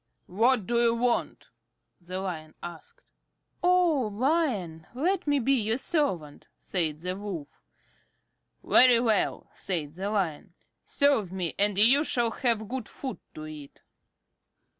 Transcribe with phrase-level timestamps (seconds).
[0.25, 1.51] "What do you want?"
[1.99, 3.03] the Lion asked.
[3.61, 7.61] "O Lion, let me be your servant," said the Wolf.
[8.63, 13.83] "Very well," said the Lion, "serve me, and you shall have good food to eat."